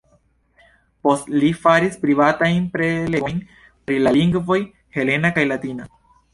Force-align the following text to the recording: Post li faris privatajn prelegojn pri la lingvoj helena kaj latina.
Post 1.07 1.29
li 1.33 1.51
faris 1.65 1.99
privatajn 2.07 2.65
prelegojn 2.79 3.45
pri 3.53 4.01
la 4.07 4.17
lingvoj 4.19 4.61
helena 4.99 5.35
kaj 5.41 5.49
latina. 5.55 5.91